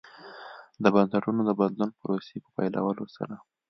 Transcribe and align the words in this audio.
د 0.83 0.85
بنسټونو 0.93 1.41
د 1.45 1.51
بدلون 1.59 1.89
پروسې 1.99 2.35
په 2.43 2.49
پیلولو 2.57 3.05
سره. 3.15 3.35